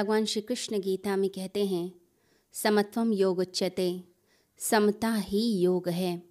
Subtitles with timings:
[0.00, 1.92] भगवान श्री कृष्ण गीता में कहते हैं,
[2.52, 4.04] समत्वम योग उच्चते
[4.58, 6.22] समता ही योग है।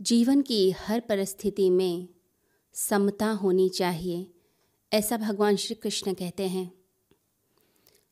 [0.00, 2.08] जीवन की हर परिस्थिति में
[2.72, 4.30] समता होनी चाहिए,
[4.92, 6.72] ऐसा भगवान श्री कृष्ण कहते हैं।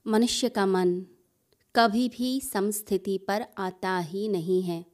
[0.07, 1.07] मनुष्य का मन
[1.77, 4.87] कभी भी समस्थिति पर आता ही नहीं है।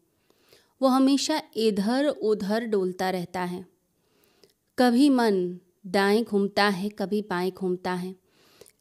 [0.83, 3.67] वो हमेशा इधर उधर डोलता रहता है।
[4.79, 8.26] कभी मन दाएँ घूमता है, कभी बाएँ घूमता है।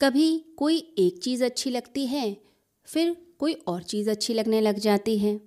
[0.02, 2.38] कभी कोई एक चीज़ अच्छी लगती है,
[2.88, 5.40] फिर कोई और चीज़ अच्छी लगने लग जाती है।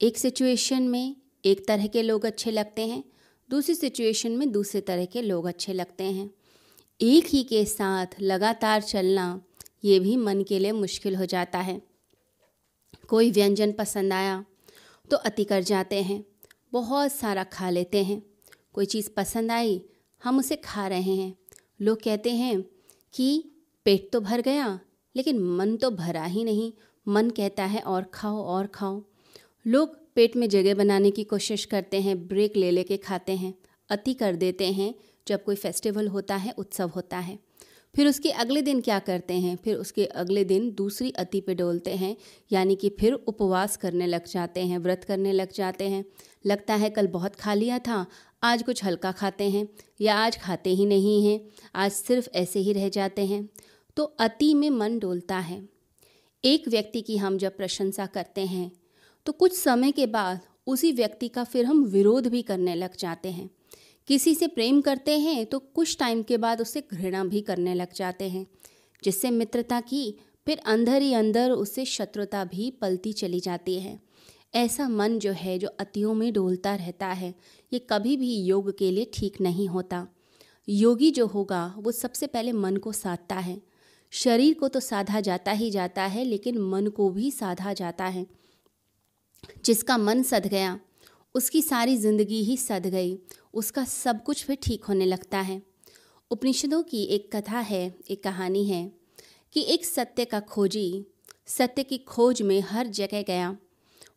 [0.00, 3.02] एक सिचुएशन में एक तरह के लोग अच्छे लगते हैं,
[3.48, 6.30] दूसरी सिचुएशन में दूसरे तरह के लोग अच्छे लगते हैं।
[7.00, 9.40] एक ही के साथ लगातार चलना,
[9.84, 11.80] ये भी मन के लिए मुश्किल हो जाता है।
[13.08, 14.44] कोई व्यंजन पसंद आया
[15.10, 16.24] तो अति कर जाते हैं,
[16.72, 18.22] बहुत सारा खा लेते हैं।
[18.72, 19.80] कोई चीज़ पसंद आई,
[20.22, 21.34] हम उसे खा रहे हैं।
[21.80, 22.62] लोग कहते हैं
[23.14, 23.50] कि
[23.84, 24.80] पेट तो भर गया,
[25.16, 26.72] लेकिन मन तो भरा ही नहीं।
[27.08, 29.04] मन कहता है, और खाओ और खाओ।
[29.66, 33.54] लोग पेट में जगह बनाने की कोशिश करते हैं, ब्रेक ले लेके खाते हैं,
[33.88, 34.94] अति कर देते हैं,
[35.28, 37.38] जब कोई फेस्टिवल होता है, उत्सव होता है।
[37.96, 39.56] फिर उसके अगले दिन क्या करते हैं?
[39.56, 42.16] फिर उसके अगले दिन दूसरी अति पे डोलते हैं,
[42.52, 46.04] यानी कि फिर उपवास करने लग जाते हैं, व्रत करने लग जाते हैं।
[46.46, 48.06] लगता है, कल बहुत खा लिया था,
[48.42, 49.68] आज कुछ हल्का खाते हैं।
[50.00, 53.48] या, आज खाते ही नहीं हैं, आज सिर्फ़ ऐसे ही रह जाते हैं।
[53.96, 55.62] तो अति में मन डोलता है।
[56.44, 58.70] एक व्यक्ति की हम जब प्रशंसा करते हैं
[59.26, 63.30] तो कुछ समय के बाद उसी व्यक्ति का फिर हम विरोध भी करने लग जाते
[63.30, 63.48] हैं।
[64.08, 67.92] किसी से प्रेम करते हैं तो कुछ टाइम के बाद उससे घृणा भी करने लग
[67.94, 68.46] जाते हैं,
[69.02, 70.14] जिससे मित्रता की
[70.46, 73.98] फिर अंदर ही अंदर उससे शत्रुता भी पलती चली जाती है।
[74.54, 77.34] ऐसा मन जो है, जो अतियों में डोलता रहता है,
[77.72, 80.06] ये कभी भी योग के लिए ठीक नहीं होता।
[80.68, 83.60] योगी जो होगा, वो सबसे पहले मन को साधता है
[84.14, 88.26] शरीर को तो साधा जाता ही जाता है, लेकिन मन को भी साधा जाता है।
[89.64, 90.80] जिसका मन सध गया,
[91.34, 93.18] उसकी सारी ज़िंदगी ही सध गई,
[93.54, 95.62] उसका सब कुछ फिर ठीक होने लगता है।
[96.30, 98.92] उपनिषदों की एक कथा है, एक कहानी है,
[99.52, 101.06] कि एक सत्य का खोजी,
[101.46, 103.56] सत्य की खोज में हर जगह गया।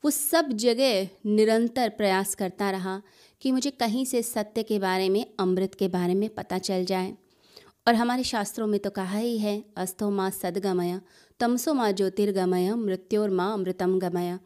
[0.05, 3.01] वो सब जगह निरंतर प्रयास करता रहा
[3.41, 7.13] कि मुझे कहीं से सत्य के बारे में, अमृत के बारे में पता चल जाए।
[7.87, 11.01] और हमारे शास्त्रों में तो कहा ही है, अस्थो माँ सदगमय,
[11.39, 14.39] तमसो माँ ज्योतिर्गमय, मृत्योर माँ अमृतम गमय।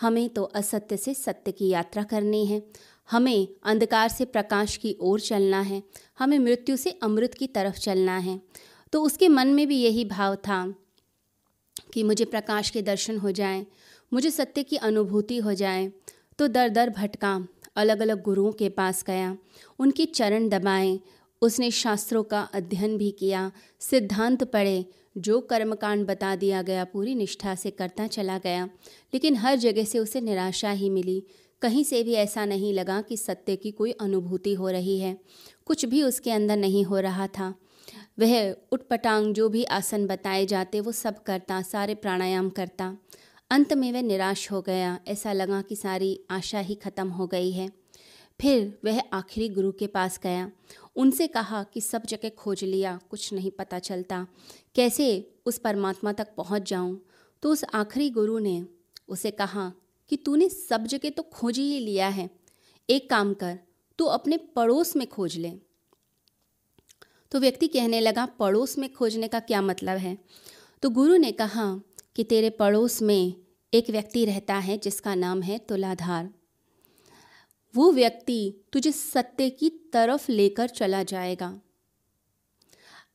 [0.00, 2.62] हमें तो असत्य से सत्य की यात्रा करनी है।
[3.10, 5.82] हमें अंधकार से प्रकाश की ओर चलना है।
[6.18, 8.40] हमें मृत्यु से अमृत की तरफ़ चलना है।
[8.92, 10.74] तो उसके मन में भी यही भाव था
[11.94, 13.66] कि मुझे प्रकाश के दर्शन हो जाएँ,
[14.12, 15.92] मुझे सत्य की अनुभूति हो जाए।
[16.38, 17.46] तो दर दर भटका
[17.76, 19.36] अलग अलग गुरुओं के पास गया,
[19.78, 21.00] उनके चरण दबाए
[21.46, 24.86] उसने शास्त्रों का अध्ययन भी किया, सिद्धांत पढ़े,
[25.18, 28.64] जो कर्मकांड बता दिया गया, पूरी निष्ठा से करता चला गया।
[29.14, 31.24] लेकिन हर जगह से उसे निराशा ही मिली।
[31.62, 35.18] कहीं से भी ऐसा नहीं लगा कि सत्य की कोई अनुभूति हो रही है।
[35.66, 37.54] कुछ भी उसके अंदर नहीं हो रहा था।
[38.18, 42.96] वह उटपटांग जो भी आसन बताए जाते, वो सब करता, सारे प्राणायाम करता।
[43.50, 47.50] अंत में वह निराश हो गया। ऐसा लगा कि सारी आशा ही खत्म हो गई
[47.50, 47.70] है।
[48.40, 50.50] फिर वह आखिरी गुरु के पास गया।
[50.96, 54.26] उनसे कहा कि सब जगह खोज लिया, कुछ नहीं पता चलता।
[54.74, 57.00] कैसे उस परमात्मा तक पहुँच जाऊँ?
[57.42, 58.66] तो उस आखिरी गुरु ने
[59.08, 59.72] उसे कहा
[60.08, 62.30] कि तूने सब जगह तो खोज ही लिया है।
[62.90, 63.58] एक काम कर,
[63.98, 65.52] तू अपने पड़ोस में खोज ले।
[67.32, 70.18] तो व्यक्ति कहने लगा, पड़ोस में खोजने का क्या मतलब है?
[70.82, 71.80] तो गुरु ने कहा
[72.16, 73.34] कि तेरे पड़ोस में
[73.74, 76.30] एक व्यक्ति रहता है जिसका नाम है तुलाधार।
[77.76, 81.48] वो व्यक्ति तुझे सत्य की तरफ़ लेकर चला जाएगा।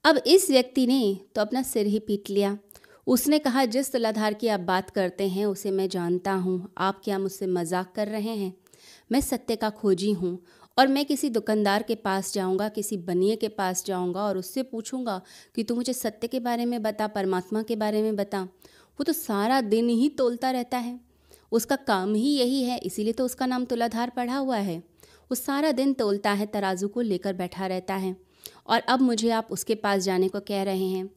[0.05, 2.57] अब इस व्यक्ति ने तो अपना सिर ही पीट लिया।
[3.07, 7.19] उसने कहा, जिस तलाधार की आप बात करते हैं, उसे मैं जानता हूँ। आप क्या
[7.19, 8.53] मुझसे मज़ाक कर रहे हैं?
[9.11, 10.37] मैं सत्य का खोजी हूँ
[10.77, 15.21] और मैं किसी दुकानदार के पास जाऊँगा, किसी बनिए के पास जाऊँगा और उससे पूछूँगा
[15.55, 19.13] कि तू मुझे सत्य के बारे में बता, परमात्मा के बारे में बता। वो तो
[19.13, 20.99] सारा दिन ही तोलता रहता है।
[21.51, 25.71] उसका काम ही यही है, इसीलिए तो उसका नाम तुलाधार पढ़ा हुआ है। वो सारा
[25.71, 28.15] दिन तोलता है, तराजू को लेकर बैठा रहता है।
[28.67, 31.09] और अब मुझे आप उसके पास जाने को कह रहे हैं।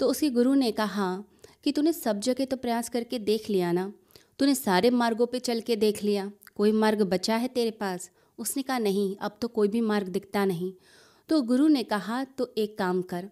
[0.00, 1.24] तो उसके गुरु ने कहा
[1.64, 3.92] कि तूने सब जगह तो प्रयास करके देख लिया ना?
[4.38, 6.30] तूने सारे मार्गों पे चल के देख लिया?
[6.56, 8.10] कोई मार्ग बचा है तेरे पास?
[8.38, 10.72] उसने कहा, नहीं, अब तो कोई भी मार्ग दिखता नहीं।
[11.28, 13.28] तो गुरु ने कहा तो एक काम कर,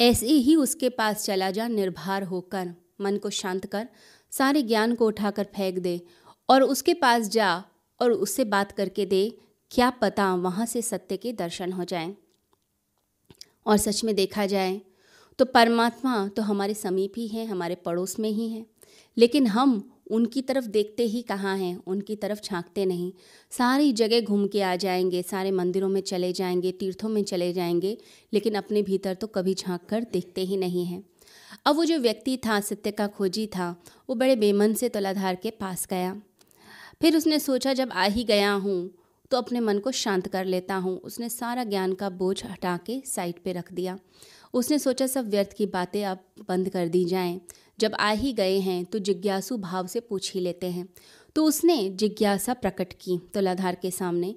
[0.00, 3.88] ऐसे ही उसके पास चला जा, निर्भर होकर, मन को शांत कर
[4.38, 6.00] सारे ज्ञान को उठाकर फेंक दे
[6.48, 7.64] और उसके पास जा
[8.00, 9.38] और उससे बात करके दे,
[9.70, 12.14] क्या पता वहाँ से सत्य के दर्शन हो जाएँ।
[13.66, 14.80] और सच में देखा जाए
[15.38, 18.64] तो परमात्मा तो हमारे समीप ही है, हमारे पड़ोस में ही है।
[19.16, 23.12] लेकिन हम उनकी तरफ़ देखते ही कहाँ हैं, उनकी तरफ़ झांकते नहीं।
[23.52, 27.96] सारी जगह घूम के आ जाएँगे, सारे मंदिरों में चले जाएँगे, तीर्थों में चले जाएँगे,
[28.32, 31.02] लेकिन अपने भीतर तो कभी झाँक कर देखते ही नहीं हैं।
[31.66, 33.74] अब वो जो व्यक्ति था, सत्य का खोजी था,
[34.08, 36.14] वो बड़े बेमन से तुलाधार के पास गया।
[37.00, 38.90] फिर उसने सोचा, जब आ ही गया हूँ
[39.30, 43.00] तो अपने मन को शांत कर लेता हूँ। उसने सारा ज्ञान का बोझ हटा के
[43.06, 43.98] साइड पे रख दिया।
[44.54, 46.18] उसने सोचा, सब व्यर्थ की बातें अब
[46.48, 47.40] बंद कर दी जाएँ।
[47.80, 50.88] जब आ ही गए हैं तो जिज्ञासु भाव से पूछ ही लेते हैं।
[51.36, 54.34] तो उसने जिज्ञासा प्रकट की तुलाधार के सामने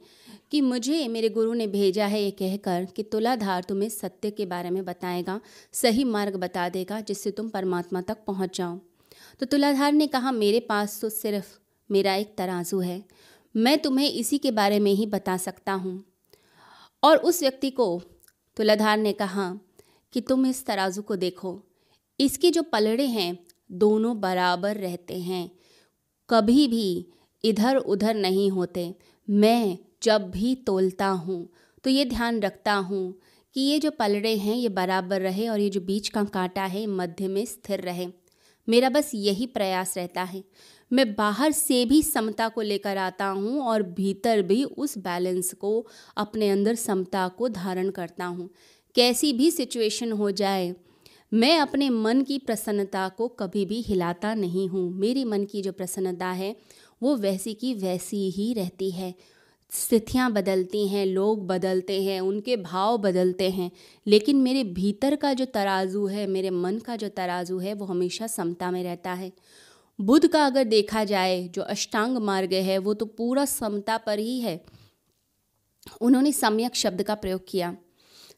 [0.51, 4.69] कि मुझे मेरे गुरु ने भेजा है ये कहकर कि तुलाधार तुम्हें सत्य के बारे
[4.69, 5.39] में बताएगा,
[5.73, 8.77] सही मार्ग बता देगा, जिससे तुम परमात्मा तक पहुँच जाओ।
[9.39, 11.57] तो तुलाधार ने कहा, मेरे पास तो सिर्फ़
[11.89, 13.03] मेरा एक तराजू है,
[13.55, 16.03] मैं तुम्हें इसी के बारे में ही बता सकता हूँ।
[17.03, 18.01] और उस व्यक्ति को
[18.57, 19.53] तुलाधार ने कहा
[20.13, 21.59] कि तुम इस तराजू को देखो,
[22.19, 23.37] इसके जो पलड़े हैं
[23.71, 25.49] दोनों बराबर रहते हैं
[26.29, 27.05] कभी भी
[27.43, 28.93] इधर उधर नहीं होते।
[29.27, 31.47] मैं जब भी तोलता हूँ
[31.83, 33.19] तो ये ध्यान रखता हूँ
[33.55, 36.85] कि ये जो पलड़े हैं, ये बराबर रहे और ये जो बीच का कांटा है,
[36.87, 38.07] मध्य में स्थिर रहे।
[38.67, 40.43] मेरा बस यही प्रयास रहता है।
[40.91, 45.87] मैं बाहर से भी समता को लेकर आता हूँ और भीतर भी उस बैलेंस को,
[46.17, 48.49] अपने अंदर समता को धारण करता हूँ।
[48.95, 50.73] कैसी भी सिचुएशन हो जाए
[51.33, 55.71] मैं अपने मन की प्रसन्नता को कभी भी हिलाता नहीं हूँ। मेरी मन की जो
[55.71, 56.55] प्रसन्नता है,
[57.03, 59.15] वो वैसी की वैसी ही रहती है।
[59.71, 63.71] स्थितियाँ बदलती हैं, लोग बदलते हैं, उनके भाव बदलते हैं,
[64.07, 68.27] लेकिन मेरे भीतर का जो तराजू है, मेरे मन का जो तराजू है, वो हमेशा
[68.27, 69.31] समता में रहता है।
[70.01, 74.39] बुद्ध का अगर देखा जाए, जो अष्टांग मार्ग है, वो तो पूरा समता पर ही
[74.39, 74.65] है।
[76.01, 77.77] उन्होंने सम्यक शब्द का प्रयोग किया।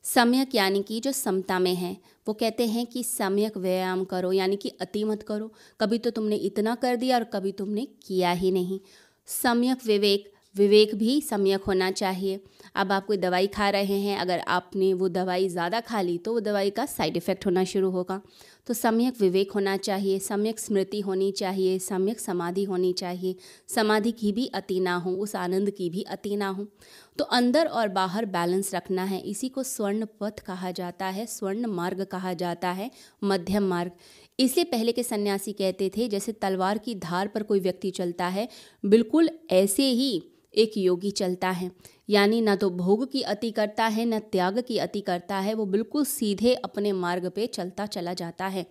[0.06, 1.96] सम्यक यानी कि जो समता में है,
[2.28, 6.36] वो कहते हैं कि सम्यक व्यायाम करो, यानी कि अति मत करो। कभी तो तुमने
[6.38, 8.80] इतना कर दिया और कभी तुमने किया ही नहीं।
[9.28, 12.40] सम्यक विवेक विवेक भी सम्यक होना चाहिए।
[12.76, 16.34] अब आप कोई दवाई खा रहे हैं, अगर आपने वो दवाई ज़्यादा खा ली तो
[16.34, 18.20] वो दवाई का साइड इफ़ेक्ट होना शुरू होगा।
[18.68, 23.36] तो सम्यक विवेक होना चाहिए, सम्यक स्मृति होनी चाहिए, सम्यक समाधि होनी चाहिए।
[23.68, 26.68] समाधि की भी अति ना हो, उस आनंद की भी अति ना हो।
[27.18, 31.66] तो अंदर और बाहर बैलेंस रखना है। इसी को स्वर्ण पथ कहा जाता है, स्वर्ण
[31.66, 32.92] मार्ग कहा जाता है,
[33.24, 33.92] मध्यम मार्ग।
[34.40, 38.48] इसलिए पहले के सन्यासी कहते थे, जैसे तलवार की धार पर कोई व्यक्ति चलता है,
[38.86, 40.24] बिल्कुल ऐसे ही
[40.58, 41.72] एक योगी चलता है।
[42.10, 45.66] यानी न तो भोग की अति करता है, न त्याग की अति करता है, वो
[45.66, 48.66] बिल्कुल सीधे अपने मार्ग पे चलता चला जाता है।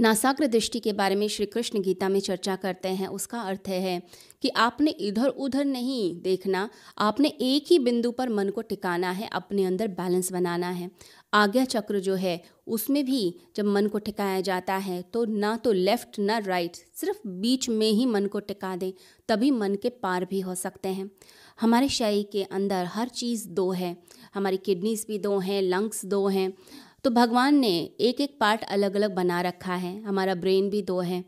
[0.00, 4.00] नासाग्र दृष्टि के बारे में श्री कृष्ण गीता में चर्चा करते हैं। उसका अर्थ है
[4.42, 6.68] कि आपने इधर उधर नहीं देखना,
[6.98, 10.90] आपने एक ही बिंदु पर मन को टिकाना है, अपने अंदर बैलेंस बनाना है।
[11.32, 15.72] आज्ञा चक्र जो है, उसमें भी जब मन को टिकाया जाता है तो ना तो
[15.72, 18.92] लेफ़्ट ना राइट सिर्फ़ बीच में ही मन को टिका दें,
[19.28, 21.10] तभी मन के पार भी हो सकते हैं।
[21.58, 23.96] हमारे शरीर के अंदर हर चीज़ दो है,
[24.34, 26.52] हमारी किडनीज भी दो हैं लंग्स दो हैं
[27.04, 31.00] तो भगवान ने एक एक पार्ट अलग अलग बना रखा है, हमारा ब्रेन भी दो
[31.00, 31.24] है।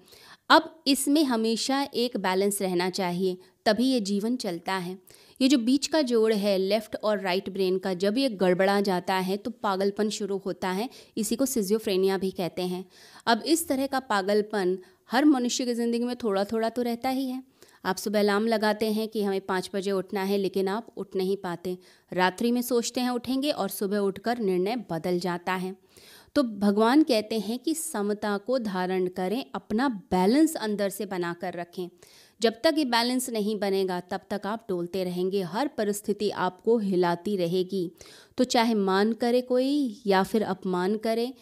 [0.50, 3.36] अब इसमें हमेशा एक बैलेंस रहना चाहिए,
[3.66, 4.96] तभी ये जीवन चलता है।
[5.40, 9.14] ये जो बीच का जोड़ है, लेफ़्ट और राइट ब्रेन का, जब ये गड़बड़ा जाता
[9.16, 12.84] है तो पागलपन शुरू होता है, इसी को सिजियोफ्रेनिया भी कहते हैं।
[13.26, 14.78] अब इस तरह का पागलपन
[15.10, 17.42] हर मनुष्य की ज़िंदगी में थोड़ा थोड़ा तो रहता ही है।
[17.84, 21.36] आप सुबह अलार्म लगाते हैं कि हमें पाँच बजे उठना है, लेकिन आप उठ नहीं
[21.36, 21.78] पाते।
[22.12, 25.76] रात्रि में सोचते हैं उठेंगे और सुबह उठकर निर्णय बदल जाता है।
[26.34, 31.54] तो भगवान कहते हैं कि समता को धारण करें, अपना बैलेंस अंदर से बना कर
[31.54, 31.88] रखें।
[32.40, 37.36] जब तक ये बैलेंस नहीं बनेगा, तब तक आप डोलते रहेंगे, हर परिस्थिति आपको हिलाती
[37.36, 37.92] रहेगी।
[38.38, 41.34] तो चाहे मान करे कोई या फिर अपमान करे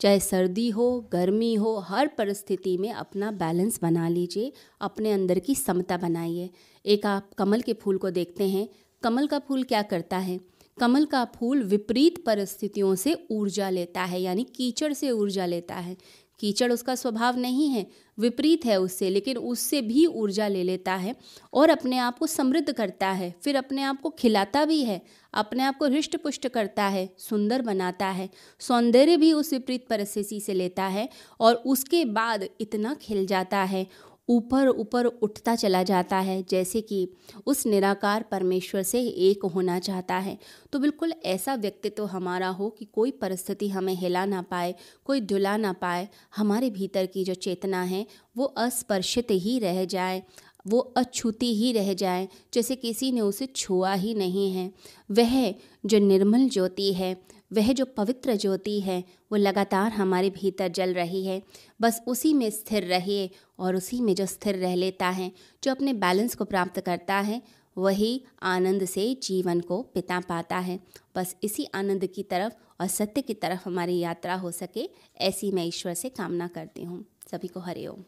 [0.00, 5.54] चाहे सर्दी हो, गर्मी हो, हर परिस्थिति में अपना बैलेंस बना लीजिए, अपने अंदर की
[5.54, 6.50] समता बनाइए।
[6.86, 8.68] एक आप कमल के फूल को देखते हैं।
[9.02, 10.40] कमल का फूल क्या करता है?
[10.80, 15.96] कमल का फूल विपरीत परिस्थितियों से ऊर्जा लेता है, यानी कीचड़ से ऊर्जा लेता है।
[16.40, 17.86] कीचड़ उसका स्वभाव नहीं है,
[18.18, 21.14] विपरीत है उससे, लेकिन उससे भी ऊर्जा ले लेता है
[21.52, 25.00] और अपने आप को समृद्ध करता है, फिर अपने आप को खिलाता भी है,
[25.34, 28.28] अपने आप को हृष्ट पुष्ट करता है, सुंदर बनाता है,
[28.60, 31.08] सौंदर्य भी उस विपरीत परिस्थिति से लेता है
[31.40, 33.86] और उसके बाद इतना खिल जाता है
[34.28, 37.08] ऊपर ऊपर उठता चला जाता है, जैसे कि
[37.46, 40.38] उस निराकार परमेश्वर से एक होना चाहता है।
[40.72, 45.56] तो बिल्कुल ऐसा व्यक्तित्व हमारा हो कि कोई परिस्थिति हमें हिला ना पाए, कोई डुला
[45.56, 48.06] ना पाए, हमारे भीतर की जो चेतना है,
[48.36, 50.22] वो अस्पर्शित ही रह जाए,
[50.66, 54.72] वो अछूती ही रह जाए, जैसे किसी ने उसे छुआ ही नहीं है।
[55.10, 55.54] वह
[55.86, 57.16] जो निर्मल ज्योति है
[57.52, 61.42] वह जो पवित्र ज्योति है, वो लगातार हमारे भीतर जल रही है।
[61.80, 65.32] बस उसी में स्थिर रहिए और उसी में जो स्थिर रह लेता है,
[65.64, 67.42] जो अपने बैलेंस को प्राप्त करता है,
[67.78, 70.80] वही आनंद से जीवन को पिता पाता है।
[71.16, 75.64] बस इसी आनंद की तरफ़ और सत्य की तरफ़ हमारी यात्रा हो सके, ऐसी मैं
[75.66, 78.04] ईश्वर से कामना करती हूँ। सभी को हरिओम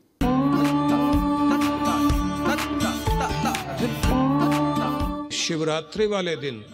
[5.33, 6.65] शिवरात्रि वाले दिन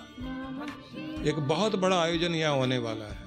[1.26, 3.22] एक बहुत बड़ा आयोजन यहाँ होने वाला है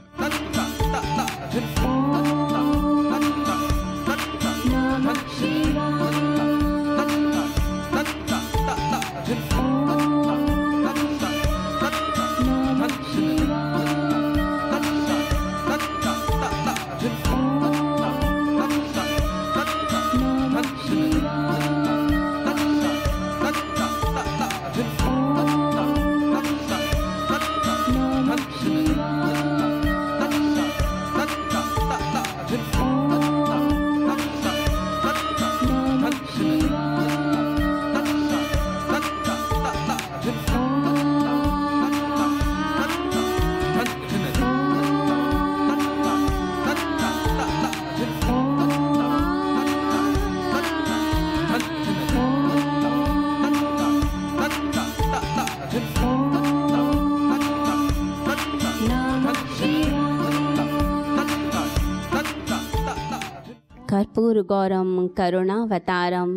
[64.17, 66.29] कर्पूरगौरं करुणावतारं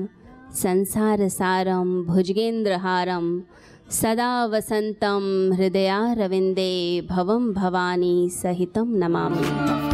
[0.62, 3.26] संसारसारं भुजगेन्द्रहारं
[4.00, 5.25] सदा वसन्तं
[5.58, 6.72] हृदयारविन्दे
[7.10, 9.89] भवं भवानी सहितं नमामि।